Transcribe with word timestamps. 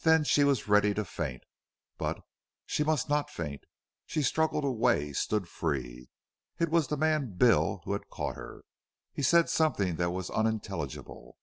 Then 0.00 0.24
she 0.24 0.44
was 0.44 0.68
ready 0.68 0.92
to 0.92 1.02
faint, 1.02 1.44
but 1.96 2.20
she 2.66 2.84
must 2.84 3.08
not 3.08 3.30
faint. 3.30 3.64
She 4.04 4.20
struggled 4.20 4.64
away, 4.64 5.14
stood 5.14 5.48
free. 5.48 6.10
It 6.58 6.68
was 6.68 6.88
the 6.88 6.96
man 6.98 7.36
Bill 7.38 7.80
who 7.86 7.94
had 7.94 8.10
caught 8.10 8.36
her. 8.36 8.64
He 9.14 9.22
said 9.22 9.48
something 9.48 9.96
that 9.96 10.10
was 10.10 10.28
unintelligible. 10.28 11.38